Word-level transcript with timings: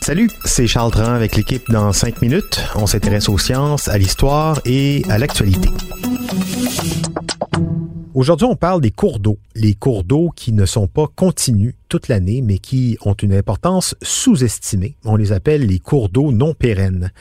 Salut, 0.00 0.30
c'est 0.46 0.66
Charles 0.66 0.90
Dran 0.92 1.12
avec 1.12 1.36
l'équipe 1.36 1.62
dans 1.68 1.92
5 1.92 2.22
minutes. 2.22 2.58
On 2.74 2.86
s'intéresse 2.86 3.28
aux 3.28 3.36
sciences, 3.36 3.86
à 3.88 3.98
l'histoire 3.98 4.62
et 4.64 5.02
à 5.10 5.18
l'actualité. 5.18 5.68
Aujourd'hui, 8.14 8.46
on 8.46 8.56
parle 8.56 8.80
des 8.80 8.90
cours 8.90 9.18
d'eau. 9.18 9.36
Les 9.54 9.74
cours 9.74 10.04
d'eau 10.04 10.30
qui 10.34 10.54
ne 10.54 10.64
sont 10.64 10.86
pas 10.86 11.06
continus 11.06 11.74
toute 11.90 12.08
l'année, 12.08 12.40
mais 12.40 12.56
qui 12.56 12.96
ont 13.04 13.12
une 13.12 13.34
importance 13.34 13.94
sous-estimée. 14.00 14.96
On 15.04 15.16
les 15.16 15.32
appelle 15.32 15.66
les 15.66 15.80
cours 15.80 16.08
d'eau 16.08 16.32
non 16.32 16.54
pérennes. 16.54 17.12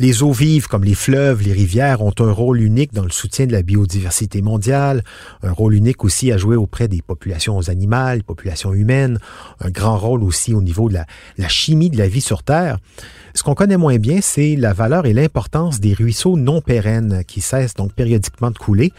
Les 0.00 0.22
eaux 0.22 0.30
vives 0.30 0.68
comme 0.68 0.84
les 0.84 0.94
fleuves, 0.94 1.42
les 1.42 1.52
rivières 1.52 2.02
ont 2.02 2.14
un 2.20 2.30
rôle 2.30 2.60
unique 2.60 2.94
dans 2.94 3.02
le 3.02 3.10
soutien 3.10 3.46
de 3.46 3.52
la 3.52 3.62
biodiversité 3.62 4.42
mondiale, 4.42 5.02
un 5.42 5.50
rôle 5.50 5.74
unique 5.74 6.04
aussi 6.04 6.30
à 6.30 6.36
jouer 6.36 6.54
auprès 6.54 6.86
des 6.86 7.02
populations 7.02 7.68
animales, 7.68 8.22
populations 8.22 8.72
humaines, 8.72 9.18
un 9.58 9.70
grand 9.70 9.98
rôle 9.98 10.22
aussi 10.22 10.54
au 10.54 10.62
niveau 10.62 10.88
de 10.88 10.94
la, 10.94 11.48
chimie 11.48 11.90
de 11.90 11.98
la 11.98 12.06
vie 12.06 12.20
sur 12.20 12.44
Terre. 12.44 12.78
Ce 13.34 13.42
qu'on 13.42 13.56
connaît 13.56 13.76
moins 13.76 13.96
bien, 13.96 14.20
c'est 14.22 14.54
la 14.54 14.72
valeur 14.72 15.04
et 15.04 15.12
l'importance 15.12 15.80
des 15.80 15.94
ruisseaux 15.94 16.36
non 16.36 16.60
pérennes 16.60 17.24
qui 17.26 17.40
cessent 17.40 17.74
donc 17.74 17.92
périodiquement 17.92 18.52
de 18.52 18.58
couler 18.58 18.92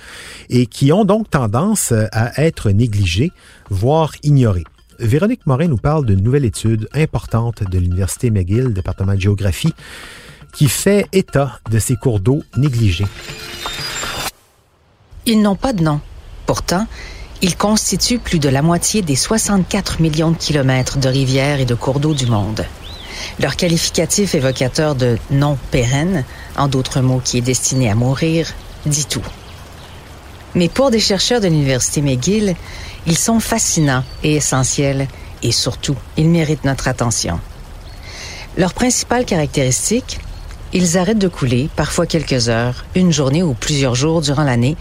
et 0.50 0.66
qui 0.66 0.92
ont 0.92 1.06
donc 1.06 1.30
tendance 1.30 1.94
à 2.12 2.44
être 2.44 2.72
négligés, 2.72 3.32
voire 3.70 4.12
ignorés. 4.23 4.66
Véronique 5.00 5.45
Morin 5.45 5.70
nous 5.70 5.78
parle 5.78 6.06
d'une 6.06 6.22
nouvelle 6.22 6.44
étude 6.44 6.90
importante 6.94 7.64
de 7.64 7.80
l'Université 7.80 8.32
McGill, 8.32 8.73
département 8.73 9.14
de 9.14 9.22
géographie, 9.22 9.73
qui 10.53 10.69
fait 10.69 11.08
état 11.14 11.59
de 11.69 11.80
ces 11.80 11.95
cours 11.95 12.19
d'eau 12.19 12.44
négligés. 12.58 13.08
Ils 15.25 15.42
n'ont 15.42 15.55
pas 15.55 15.73
de 15.73 15.83
nom. 15.83 16.02
Pourtant, 16.45 16.88
ils 17.42 17.55
constituent 17.55 18.19
plus 18.19 18.39
de 18.39 18.50
la 18.50 18.61
moitié 18.61 19.02
des 19.02 19.16
64 19.16 20.02
millions 20.02 20.31
de 20.31 20.38
kilomètres 20.38 20.97
de 20.97 21.08
rivières 21.08 21.59
et 21.59 21.66
de 21.66 21.75
cours 21.75 22.00
d'eau 22.00 22.14
du 22.14 22.25
monde. 22.25 22.66
Leur 23.39 23.55
qualificatif 23.55 24.36
évocateur 24.36 24.95
de 24.95 25.17
non 25.31 25.58
pérenne, 25.72 26.25
en 26.58 26.67
d'autres 26.67 27.02
mots 27.02 27.22
qui 27.23 27.38
est 27.38 27.42
destiné 27.42 27.89
à 27.89 27.95
mourir, 27.95 28.53
dit 28.86 29.05
tout. 29.05 29.23
Mais 30.55 30.67
pour 30.67 30.92
des 30.92 31.00
chercheurs 31.00 31.42
de 31.42 31.47
l'Université 31.47 32.02
McGill, 32.02 32.55
ils 33.05 33.17
sont 33.17 33.39
fascinants 33.39 34.03
et 34.23 34.36
essentiels, 34.36 35.08
et 35.44 35.52
surtout, 35.52 35.95
ils 36.17 36.30
méritent 36.30 36.66
notre 36.66 36.88
attention. 36.88 37.39
Leur 38.58 38.73
principale 38.73 39.25
caractéristique, 39.25 40.20
ils 40.73 40.98
arrêtent 40.98 41.20
de 41.20 41.28
couler, 41.28 41.70
parfois 41.75 42.06
quelques 42.06 42.50
heures, 42.50 42.86
une 42.95 43.12
journée 43.12 43.44
ou 43.44 43.53
plusieurs 43.53 43.95
jours 43.95 44.22
durant 44.22 44.44
l'année. 44.44 44.78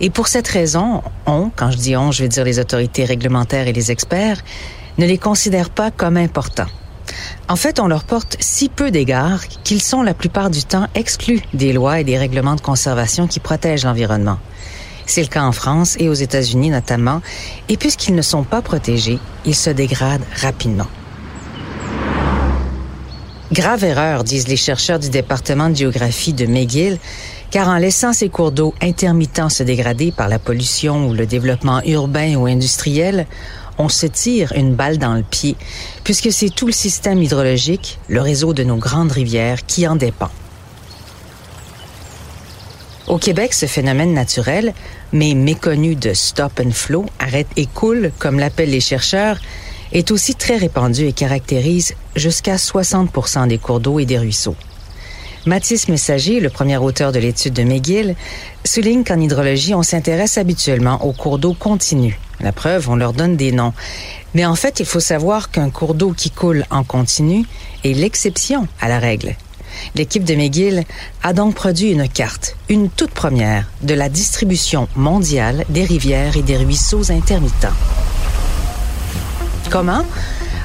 Et 0.00 0.10
pour 0.10 0.28
cette 0.28 0.48
raison, 0.48 1.02
on, 1.26 1.50
quand 1.54 1.70
je 1.70 1.76
dis 1.76 1.96
on, 1.96 2.12
je 2.12 2.22
veux 2.22 2.28
dire 2.28 2.44
les 2.44 2.58
autorités 2.58 3.04
réglementaires 3.04 3.68
et 3.68 3.72
les 3.72 3.90
experts, 3.90 4.42
ne 4.98 5.06
les 5.06 5.18
considèrent 5.18 5.70
pas 5.70 5.90
comme 5.90 6.16
importants. 6.16 6.66
En 7.48 7.56
fait, 7.56 7.78
on 7.80 7.86
leur 7.86 8.04
porte 8.04 8.36
si 8.40 8.68
peu 8.68 8.90
d'égards 8.90 9.46
qu'ils 9.64 9.82
sont 9.82 10.02
la 10.02 10.14
plupart 10.14 10.50
du 10.50 10.64
temps 10.64 10.88
exclus 10.94 11.42
des 11.54 11.72
lois 11.72 12.00
et 12.00 12.04
des 12.04 12.18
règlements 12.18 12.56
de 12.56 12.60
conservation 12.60 13.26
qui 13.26 13.40
protègent 13.40 13.84
l'environnement. 13.84 14.38
C'est 15.06 15.22
le 15.22 15.28
cas 15.28 15.42
en 15.42 15.52
France 15.52 15.96
et 16.00 16.08
aux 16.08 16.14
États-Unis 16.14 16.70
notamment, 16.70 17.22
et 17.68 17.76
puisqu'ils 17.76 18.14
ne 18.14 18.22
sont 18.22 18.42
pas 18.42 18.60
protégés, 18.60 19.20
ils 19.44 19.54
se 19.54 19.70
dégradent 19.70 20.24
rapidement. 20.40 20.88
Grave 23.52 23.84
erreur, 23.84 24.24
disent 24.24 24.48
les 24.48 24.56
chercheurs 24.56 24.98
du 24.98 25.08
département 25.08 25.70
de 25.70 25.76
géographie 25.76 26.32
de 26.32 26.46
McGill, 26.46 26.98
car 27.52 27.68
en 27.68 27.76
laissant 27.76 28.12
ces 28.12 28.28
cours 28.28 28.50
d'eau 28.50 28.74
intermittents 28.82 29.50
se 29.50 29.62
dégrader 29.62 30.10
par 30.10 30.28
la 30.28 30.40
pollution 30.40 31.08
ou 31.08 31.14
le 31.14 31.26
développement 31.26 31.80
urbain 31.84 32.34
ou 32.34 32.46
industriel, 32.46 33.26
on 33.78 33.88
se 33.88 34.06
tire 34.06 34.52
une 34.56 34.74
balle 34.74 34.98
dans 34.98 35.14
le 35.14 35.22
pied, 35.22 35.54
puisque 36.02 36.32
c'est 36.32 36.52
tout 36.52 36.66
le 36.66 36.72
système 36.72 37.22
hydrologique, 37.22 38.00
le 38.08 38.20
réseau 38.20 38.52
de 38.52 38.64
nos 38.64 38.78
grandes 38.78 39.12
rivières, 39.12 39.64
qui 39.64 39.86
en 39.86 39.94
dépend. 39.94 40.30
Au 43.06 43.18
Québec, 43.18 43.54
ce 43.54 43.66
phénomène 43.66 44.12
naturel, 44.12 44.74
mais 45.12 45.34
méconnu 45.34 45.94
de 45.94 46.14
stop 46.14 46.60
and 46.64 46.72
flow, 46.72 47.06
arrête 47.20 47.46
et 47.56 47.66
coule, 47.66 48.10
comme 48.18 48.40
l'appellent 48.40 48.70
les 48.70 48.80
chercheurs, 48.80 49.38
est 49.92 50.10
aussi 50.10 50.34
très 50.34 50.56
répandu 50.56 51.06
et 51.06 51.12
caractérise 51.12 51.94
jusqu'à 52.14 52.58
60 52.58 53.48
des 53.48 53.58
cours 53.58 53.80
d'eau 53.80 53.98
et 53.98 54.06
des 54.06 54.18
ruisseaux. 54.18 54.56
Mathis 55.46 55.88
Messager, 55.88 56.40
le 56.40 56.50
premier 56.50 56.76
auteur 56.76 57.12
de 57.12 57.20
l'étude 57.20 57.52
de 57.52 57.62
McGill, 57.62 58.16
souligne 58.64 59.04
qu'en 59.04 59.20
hydrologie, 59.20 59.74
on 59.74 59.84
s'intéresse 59.84 60.38
habituellement 60.38 61.04
aux 61.04 61.12
cours 61.12 61.38
d'eau 61.38 61.54
continus. 61.54 62.16
La 62.40 62.50
preuve, 62.52 62.90
on 62.90 62.96
leur 62.96 63.12
donne 63.12 63.36
des 63.36 63.52
noms. 63.52 63.72
Mais 64.34 64.44
en 64.44 64.56
fait, 64.56 64.80
il 64.80 64.86
faut 64.86 65.00
savoir 65.00 65.52
qu'un 65.52 65.70
cours 65.70 65.94
d'eau 65.94 66.12
qui 66.12 66.30
coule 66.30 66.64
en 66.70 66.82
continu 66.82 67.44
est 67.84 67.92
l'exception 67.92 68.66
à 68.80 68.88
la 68.88 68.98
règle. 68.98 69.36
L'équipe 69.94 70.24
de 70.24 70.34
McGill 70.34 70.84
a 71.22 71.32
donc 71.32 71.54
produit 71.54 71.92
une 71.92 72.08
carte, 72.08 72.56
une 72.68 72.90
toute 72.90 73.12
première, 73.12 73.68
de 73.82 73.94
la 73.94 74.08
distribution 74.08 74.88
mondiale 74.96 75.64
des 75.68 75.84
rivières 75.84 76.36
et 76.36 76.42
des 76.42 76.56
ruisseaux 76.56 77.12
intermittents. 77.12 77.68
Comment? 79.70 80.04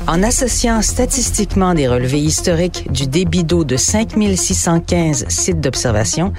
En 0.07 0.23
associant 0.23 0.81
statistiquement 0.81 1.73
des 1.73 1.87
relevés 1.87 2.19
historiques 2.19 2.91
du 2.91 3.07
débit 3.07 3.43
d'eau 3.43 3.63
de 3.63 3.77
5615 3.77 5.25
sites 5.29 5.61
d'observation 5.61 6.33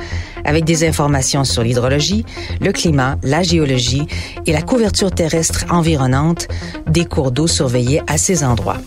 avec 0.44 0.64
des 0.64 0.86
informations 0.86 1.44
sur 1.44 1.62
l'hydrologie, 1.62 2.24
le 2.60 2.72
climat, 2.72 3.16
la 3.22 3.42
géologie 3.42 4.06
et 4.46 4.52
la 4.52 4.62
couverture 4.62 5.12
terrestre 5.12 5.64
environnante 5.70 6.48
des 6.88 7.04
cours 7.04 7.30
d'eau 7.30 7.46
surveillés 7.46 8.02
à 8.08 8.18
ces 8.18 8.42
endroits. 8.44 8.78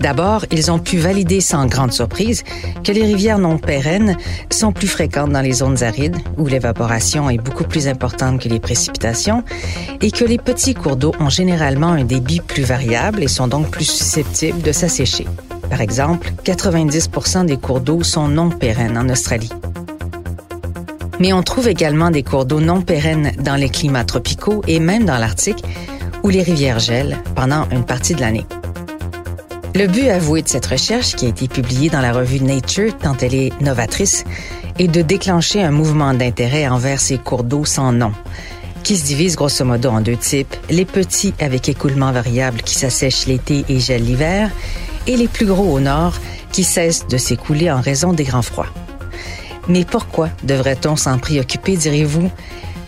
D'abord, 0.00 0.44
ils 0.52 0.70
ont 0.70 0.78
pu 0.78 0.98
valider 0.98 1.40
sans 1.40 1.66
grande 1.66 1.92
surprise 1.92 2.44
que 2.84 2.92
les 2.92 3.04
rivières 3.04 3.38
non 3.38 3.58
pérennes 3.58 4.16
sont 4.50 4.72
plus 4.72 4.88
fréquentes 4.88 5.32
dans 5.32 5.40
les 5.40 5.52
zones 5.52 5.82
arides, 5.82 6.16
où 6.36 6.46
l'évaporation 6.46 7.30
est 7.30 7.38
beaucoup 7.38 7.64
plus 7.64 7.88
importante 7.88 8.40
que 8.40 8.48
les 8.48 8.60
précipitations, 8.60 9.42
et 10.00 10.10
que 10.10 10.24
les 10.24 10.38
petits 10.38 10.74
cours 10.74 10.96
d'eau 10.96 11.12
ont 11.20 11.30
généralement 11.30 11.88
un 11.88 12.04
débit 12.04 12.40
plus 12.40 12.62
variable 12.62 13.22
et 13.22 13.28
sont 13.28 13.48
donc 13.48 13.70
plus 13.70 13.84
susceptibles 13.90 14.62
de 14.62 14.72
s'assécher. 14.72 15.26
Par 15.70 15.80
exemple, 15.80 16.32
90% 16.44 17.46
des 17.46 17.56
cours 17.56 17.80
d'eau 17.80 18.02
sont 18.02 18.28
non 18.28 18.50
pérennes 18.50 18.96
en 18.96 19.08
Australie. 19.08 19.50
Mais 21.18 21.32
on 21.32 21.42
trouve 21.42 21.68
également 21.68 22.10
des 22.10 22.22
cours 22.22 22.44
d'eau 22.44 22.60
non 22.60 22.82
pérennes 22.82 23.32
dans 23.40 23.56
les 23.56 23.70
climats 23.70 24.04
tropicaux 24.04 24.62
et 24.68 24.80
même 24.80 25.06
dans 25.06 25.18
l'Arctique, 25.18 25.64
où 26.22 26.28
les 26.28 26.42
rivières 26.42 26.78
gèlent 26.78 27.18
pendant 27.34 27.66
une 27.70 27.84
partie 27.84 28.14
de 28.14 28.20
l'année. 28.20 28.44
Le 29.76 29.88
but 29.88 30.08
avoué 30.08 30.40
de 30.40 30.48
cette 30.48 30.64
recherche, 30.64 31.16
qui 31.16 31.26
a 31.26 31.28
été 31.28 31.48
publiée 31.48 31.90
dans 31.90 32.00
la 32.00 32.10
revue 32.10 32.40
Nature 32.40 32.96
tant 32.96 33.14
elle 33.20 33.34
est 33.34 33.60
novatrice, 33.60 34.24
est 34.78 34.88
de 34.88 35.02
déclencher 35.02 35.62
un 35.62 35.70
mouvement 35.70 36.14
d'intérêt 36.14 36.66
envers 36.66 36.98
ces 36.98 37.18
cours 37.18 37.44
d'eau 37.44 37.66
sans 37.66 37.92
nom, 37.92 38.12
qui 38.84 38.96
se 38.96 39.04
divisent 39.04 39.36
grosso 39.36 39.66
modo 39.66 39.90
en 39.90 40.00
deux 40.00 40.16
types, 40.16 40.56
les 40.70 40.86
petits 40.86 41.34
avec 41.40 41.68
écoulement 41.68 42.10
variable 42.10 42.62
qui 42.62 42.74
s'assèchent 42.74 43.26
l'été 43.26 43.66
et 43.68 43.78
gèlent 43.78 44.06
l'hiver, 44.06 44.50
et 45.06 45.14
les 45.14 45.28
plus 45.28 45.44
gros 45.44 45.70
au 45.70 45.78
nord 45.78 46.14
qui 46.52 46.64
cessent 46.64 47.06
de 47.06 47.18
s'écouler 47.18 47.70
en 47.70 47.82
raison 47.82 48.14
des 48.14 48.24
grands 48.24 48.40
froids. 48.40 48.72
Mais 49.68 49.84
pourquoi 49.84 50.30
devrait-on 50.44 50.96
s'en 50.96 51.18
préoccuper, 51.18 51.76
direz-vous? 51.76 52.30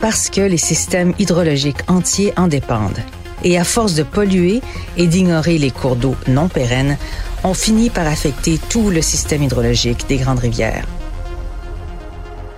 Parce 0.00 0.30
que 0.30 0.40
les 0.40 0.56
systèmes 0.56 1.12
hydrologiques 1.18 1.82
entiers 1.86 2.32
en 2.38 2.48
dépendent? 2.48 3.02
Et 3.44 3.58
à 3.58 3.64
force 3.64 3.94
de 3.94 4.02
polluer 4.02 4.60
et 4.96 5.06
d'ignorer 5.06 5.58
les 5.58 5.70
cours 5.70 5.96
d'eau 5.96 6.16
non 6.26 6.48
pérennes, 6.48 6.96
on 7.44 7.54
finit 7.54 7.90
par 7.90 8.06
affecter 8.06 8.58
tout 8.68 8.90
le 8.90 9.02
système 9.02 9.42
hydrologique 9.42 10.08
des 10.08 10.16
grandes 10.16 10.40
rivières. 10.40 10.86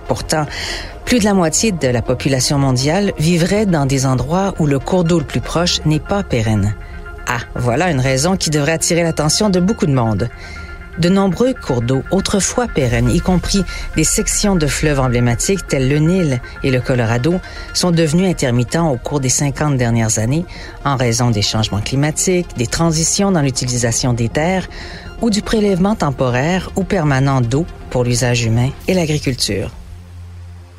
Pourtant, 0.07 0.45
plus 1.05 1.19
de 1.19 1.25
la 1.25 1.33
moitié 1.33 1.71
de 1.71 1.87
la 1.87 2.01
population 2.01 2.57
mondiale 2.57 3.13
vivrait 3.17 3.65
dans 3.65 3.85
des 3.85 4.05
endroits 4.05 4.53
où 4.59 4.65
le 4.65 4.79
cours 4.79 5.03
d'eau 5.03 5.19
le 5.19 5.25
plus 5.25 5.41
proche 5.41 5.83
n'est 5.85 5.99
pas 5.99 6.23
pérenne. 6.23 6.75
Ah, 7.27 7.39
voilà 7.55 7.91
une 7.91 7.99
raison 7.99 8.35
qui 8.35 8.49
devrait 8.49 8.73
attirer 8.73 9.03
l'attention 9.03 9.49
de 9.49 9.59
beaucoup 9.59 9.85
de 9.85 9.93
monde. 9.93 10.29
De 10.97 11.09
nombreux 11.09 11.53
cours 11.53 11.81
d'eau, 11.81 12.03
autrefois 12.11 12.67
pérennes, 12.67 13.09
y 13.09 13.19
compris 13.19 13.63
des 13.95 14.03
sections 14.03 14.55
de 14.55 14.67
fleuves 14.67 14.99
emblématiques 14.99 15.67
tels 15.67 15.89
le 15.89 15.97
Nil 15.99 16.41
et 16.63 16.71
le 16.71 16.81
Colorado, 16.81 17.35
sont 17.73 17.91
devenus 17.91 18.29
intermittents 18.29 18.91
au 18.91 18.97
cours 18.97 19.19
des 19.19 19.29
50 19.29 19.77
dernières 19.77 20.19
années 20.19 20.45
en 20.85 20.95
raison 20.95 21.31
des 21.31 21.41
changements 21.41 21.81
climatiques, 21.81 22.57
des 22.57 22.67
transitions 22.67 23.31
dans 23.31 23.41
l'utilisation 23.41 24.13
des 24.13 24.29
terres 24.29 24.67
ou 25.21 25.29
du 25.29 25.41
prélèvement 25.41 25.95
temporaire 25.95 26.71
ou 26.75 26.83
permanent 26.83 27.41
d'eau 27.41 27.65
pour 27.89 28.03
l'usage 28.03 28.43
humain 28.43 28.69
et 28.87 28.93
l'agriculture. 28.93 29.71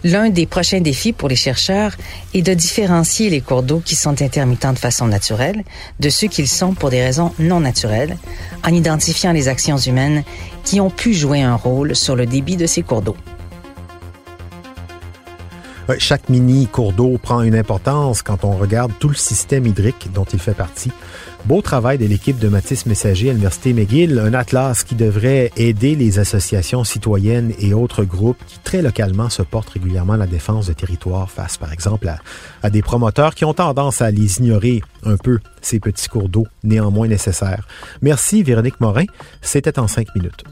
L'un 0.04 0.30
des 0.30 0.46
prochains 0.46 0.80
défis 0.80 1.12
pour 1.12 1.28
les 1.28 1.36
chercheurs 1.36 1.92
est 2.34 2.42
de 2.42 2.54
différencier 2.54 3.30
les 3.30 3.40
cours 3.40 3.62
d'eau 3.62 3.80
qui 3.84 3.94
sont 3.94 4.20
intermittents 4.20 4.72
de 4.72 4.78
façon 4.78 5.06
naturelle 5.06 5.62
de 6.00 6.10
ceux 6.10 6.26
qu'ils 6.26 6.48
sont 6.48 6.74
pour 6.74 6.90
des 6.90 7.00
raisons 7.00 7.32
non 7.38 7.60
naturelles, 7.60 8.16
en 8.64 8.74
identifiant 8.74 9.32
les 9.32 9.46
actions 9.46 9.78
humaines 9.78 10.24
qui 10.64 10.80
ont 10.80 10.90
pu 10.90 11.14
jouer 11.14 11.42
un 11.42 11.54
rôle 11.54 11.94
sur 11.94 12.16
le 12.16 12.26
débit 12.26 12.56
de 12.56 12.66
ces 12.66 12.82
cours 12.82 13.02
d'eau. 13.02 13.16
Chaque 15.98 16.28
mini 16.28 16.66
cours 16.66 16.92
d'eau 16.92 17.18
prend 17.18 17.42
une 17.42 17.56
importance 17.56 18.22
quand 18.22 18.44
on 18.44 18.56
regarde 18.56 18.92
tout 18.98 19.08
le 19.08 19.14
système 19.14 19.66
hydrique 19.66 20.08
dont 20.12 20.24
il 20.24 20.38
fait 20.38 20.54
partie. 20.54 20.90
Beau 21.44 21.60
travail 21.60 21.98
de 21.98 22.06
l'équipe 22.06 22.38
de 22.38 22.48
Matisse 22.48 22.86
Messager 22.86 23.30
à 23.30 23.32
l'Université 23.32 23.72
McGill, 23.72 24.20
un 24.20 24.32
atlas 24.32 24.84
qui 24.84 24.94
devrait 24.94 25.50
aider 25.56 25.96
les 25.96 26.20
associations 26.20 26.84
citoyennes 26.84 27.52
et 27.58 27.74
autres 27.74 28.04
groupes 28.04 28.38
qui 28.46 28.60
très 28.60 28.80
localement 28.80 29.28
se 29.28 29.42
portent 29.42 29.70
régulièrement 29.70 30.14
la 30.14 30.28
défense 30.28 30.68
de 30.68 30.72
territoires 30.72 31.28
face 31.28 31.56
par 31.56 31.72
exemple 31.72 32.08
à 32.62 32.70
des 32.70 32.80
promoteurs 32.80 33.34
qui 33.34 33.44
ont 33.44 33.54
tendance 33.54 34.02
à 34.02 34.12
les 34.12 34.38
ignorer 34.38 34.82
un 35.04 35.16
peu, 35.16 35.40
ces 35.60 35.80
petits 35.80 36.08
cours 36.08 36.28
d'eau 36.28 36.46
néanmoins 36.62 37.08
nécessaires. 37.08 37.66
Merci 38.02 38.44
Véronique 38.44 38.80
Morin, 38.80 39.06
c'était 39.40 39.80
en 39.80 39.88
cinq 39.88 40.14
minutes. 40.14 40.44